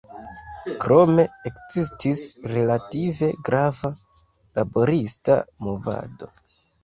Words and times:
Krome, 0.83 1.25
ekzistis 1.49 2.21
relative 2.55 3.29
grava 3.49 3.91
laborista 4.61 5.37
movado. 5.67 6.31